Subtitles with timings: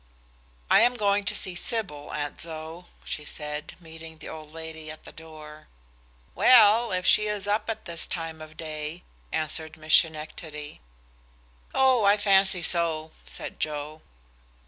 [0.71, 5.03] "I am going to see Sybil, Aunt Zoë," she said, meeting the old lady at
[5.03, 5.67] the door.
[6.33, 10.81] "Well, if she is up at this time of day," answered Miss Schenectady.
[11.75, 14.01] "Oh, I fancy so," said Joe.